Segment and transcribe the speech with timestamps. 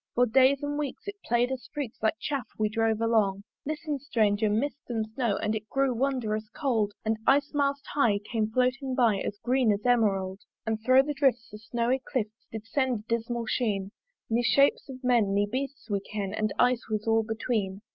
[0.15, 3.43] For days and weeks it play'd us freaks Like Chaff we drove along.
[3.67, 4.49] Listen, Stranger!
[4.49, 9.19] Mist and Snow, And it grew wond'rous cauld: And Ice mast high came floating by
[9.19, 10.39] As green as Emerauld.
[10.65, 13.91] And thro' the drifts the snowy clifts Did send a dismal sheen;
[14.27, 17.81] Ne shapes of men ne beasts we ken The Ice was all between.